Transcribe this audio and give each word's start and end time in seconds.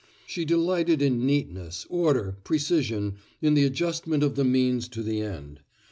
She 0.25 0.45
delighted 0.45 0.99
in 0.99 1.27
neatness, 1.27 1.85
order, 1.87 2.35
precision, 2.43 3.17
in 3.39 3.53
the 3.53 3.65
adjustment 3.65 4.23
of 4.23 4.33
the 4.35 4.43
means 4.43 4.87
to 4.87 5.03
the 5.03 5.21
end. 5.21 5.59